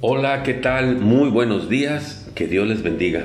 [0.00, 0.98] Hola, ¿qué tal?
[0.98, 3.24] Muy buenos días, que Dios les bendiga.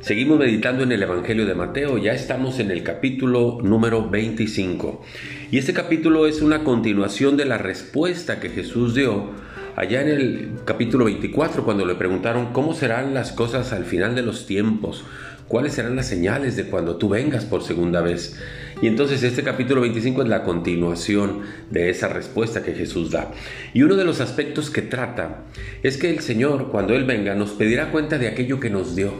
[0.00, 5.04] Seguimos meditando en el Evangelio de Mateo, ya estamos en el capítulo número 25.
[5.50, 9.32] Y este capítulo es una continuación de la respuesta que Jesús dio
[9.76, 14.22] allá en el capítulo 24 cuando le preguntaron cómo serán las cosas al final de
[14.22, 15.04] los tiempos,
[15.46, 18.40] cuáles serán las señales de cuando tú vengas por segunda vez.
[18.80, 23.32] Y entonces este capítulo 25 es la continuación de esa respuesta que Jesús da.
[23.74, 25.42] Y uno de los aspectos que trata
[25.82, 29.14] es que el Señor, cuando Él venga, nos pedirá cuenta de aquello que nos dio,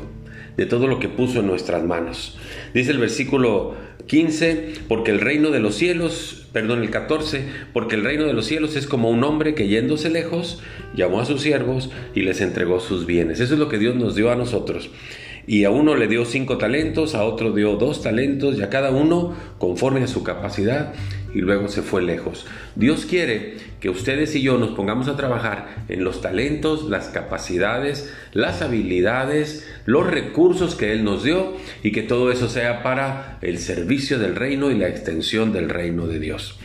[0.56, 2.38] de todo lo que puso en nuestras manos.
[2.72, 3.74] Dice el versículo
[4.06, 8.46] 15, porque el reino de los cielos, perdón, el 14, porque el reino de los
[8.46, 10.62] cielos es como un hombre que yéndose lejos,
[10.94, 13.40] llamó a sus siervos y les entregó sus bienes.
[13.40, 14.88] Eso es lo que Dios nos dio a nosotros.
[15.48, 18.90] Y a uno le dio cinco talentos, a otro dio dos talentos y a cada
[18.90, 20.92] uno conforme a su capacidad
[21.34, 22.46] y luego se fue lejos.
[22.74, 28.12] Dios quiere que ustedes y yo nos pongamos a trabajar en los talentos, las capacidades,
[28.32, 33.58] las habilidades, los recursos que Él nos dio y que todo eso sea para el
[33.58, 36.58] servicio del reino y la extensión del reino de Dios.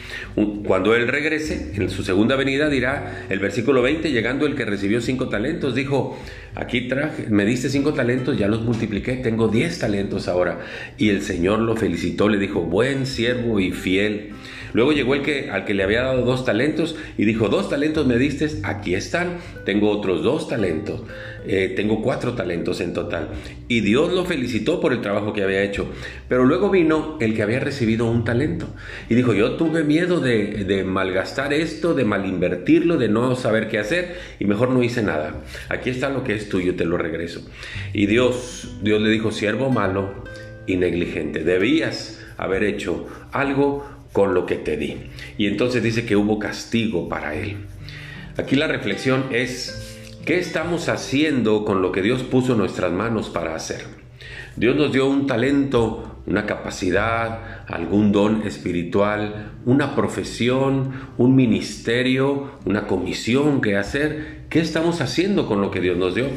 [0.66, 5.00] Cuando Él regrese, en su segunda venida dirá el versículo 20, llegando el que recibió
[5.02, 6.18] cinco talentos, dijo,
[6.56, 10.60] aquí traje, me diste cinco talentos, ya los multipliqué, tengo diez talentos ahora.
[10.98, 14.32] Y el Señor lo felicitó, le dijo, buen siervo y fiel.
[14.74, 18.06] Luego llegó el que, al que le había dado dos talentos y dijo, dos talentos
[18.06, 21.02] me diste, aquí están, tengo otros dos talentos,
[21.46, 23.30] eh, tengo cuatro talentos en total.
[23.68, 25.88] Y Dios lo felicitó por el trabajo que había hecho.
[26.28, 28.68] Pero luego vino el que había recibido un talento
[29.10, 34.18] y dijo, yo tuve miedo de, malgastar esto, de malinvertirlo, de no saber qué hacer
[34.40, 35.44] y mejor no hice nada.
[35.70, 37.48] Aquí está lo que es tuyo, te lo regreso.
[37.94, 40.24] Y Dios, Dios le dijo, siervo malo
[40.66, 44.98] y negligente, debías haber hecho algo con lo que te di.
[45.38, 47.58] Y entonces dice que hubo castigo para él.
[48.38, 53.30] Aquí la reflexión es, ¿qué estamos haciendo con lo que Dios puso en nuestras manos
[53.30, 53.84] para hacer?
[54.56, 62.88] Dios nos dio un talento, una capacidad, algún don espiritual, una profesión, un ministerio, una
[62.88, 64.44] comisión que hacer.
[64.50, 66.28] ¿Qué estamos haciendo con lo que Dios nos dio?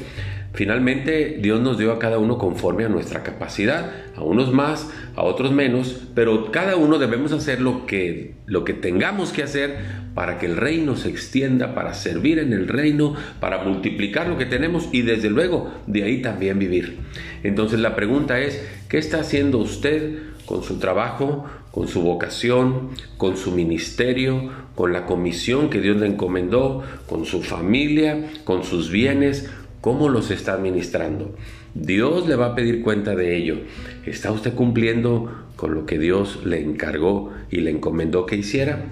[0.56, 5.22] Finalmente, Dios nos dio a cada uno conforme a nuestra capacidad, a unos más, a
[5.22, 9.76] otros menos, pero cada uno debemos hacer lo que, lo que tengamos que hacer
[10.14, 14.46] para que el reino se extienda, para servir en el reino, para multiplicar lo que
[14.46, 17.00] tenemos y desde luego de ahí también vivir.
[17.42, 23.36] Entonces la pregunta es, ¿qué está haciendo usted con su trabajo, con su vocación, con
[23.36, 29.50] su ministerio, con la comisión que Dios le encomendó, con su familia, con sus bienes?
[29.86, 31.36] Cómo los está administrando.
[31.72, 33.58] Dios le va a pedir cuenta de ello.
[34.04, 38.86] ¿Está usted cumpliendo con lo que Dios le encargó y le encomendó que hiciera?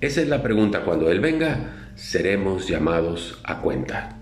[0.00, 0.80] Esa es la pregunta.
[0.82, 4.16] Cuando Él venga, seremos llamados a cuenta.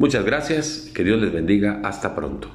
[0.00, 2.50] Muchas gracias, que Dios les bendiga, hasta pronto.